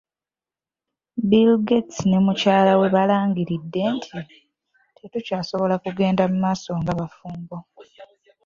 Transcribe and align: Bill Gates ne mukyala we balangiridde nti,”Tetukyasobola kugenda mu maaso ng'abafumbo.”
Bill 1.29 1.51
Gates 1.67 1.97
ne 2.09 2.17
mukyala 2.25 2.73
we 2.79 2.87
balangiridde 2.95 3.83
nti,”Tetukyasobola 3.95 5.75
kugenda 5.83 6.23
mu 6.31 6.37
maaso 6.43 6.69
ng'abafumbo.” 6.81 7.57